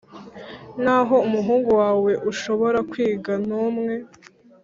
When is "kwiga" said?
2.91-3.33